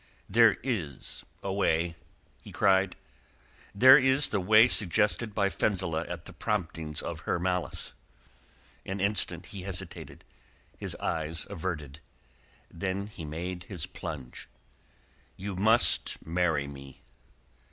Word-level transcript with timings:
"There 0.27 0.57
is 0.63 1.23
a 1.43 1.53
way," 1.53 1.95
he 2.41 2.51
cried. 2.51 2.95
"There 3.75 3.99
is 3.99 4.29
the 4.29 4.39
way 4.39 4.67
suggested 4.67 5.35
by 5.35 5.49
Fenzileh 5.49 6.09
at 6.09 6.25
the 6.25 6.33
promptings 6.33 7.03
of 7.03 7.19
her 7.19 7.37
malice." 7.37 7.93
An 8.83 8.99
instant 8.99 9.45
he 9.53 9.61
hesitated, 9.61 10.25
his 10.75 10.95
eyes 10.95 11.45
averted. 11.51 11.99
Then 12.71 13.05
he 13.05 13.25
made 13.25 13.65
his 13.65 13.85
plunge. 13.85 14.49
"You 15.37 15.55
must 15.55 16.25
marry 16.25 16.65
me." 16.65 17.03